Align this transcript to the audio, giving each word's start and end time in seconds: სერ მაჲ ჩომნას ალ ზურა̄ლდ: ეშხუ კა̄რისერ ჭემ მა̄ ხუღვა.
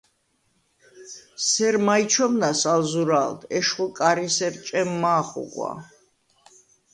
სერ 1.47 1.75
მაჲ 1.85 2.03
ჩომნას 2.11 2.61
ალ 2.71 2.81
ზურა̄ლდ: 2.91 3.39
ეშხუ 3.57 3.85
კა̄რისერ 3.97 4.53
ჭემ 4.65 4.89
მა̄ 5.01 5.21
ხუღვა. 5.29 5.71